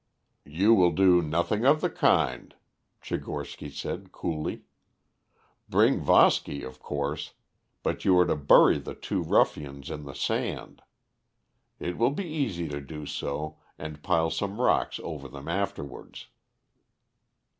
[0.47, 2.55] "You will do nothing of the kind,"
[3.03, 4.63] Tchigorsky said coolly.
[5.69, 7.35] "Bring Voski, of course,
[7.83, 10.81] but you are to bury the two ruffians in the sand.
[11.79, 16.29] It will be easy to do so, and pile some rocks over them afterwards."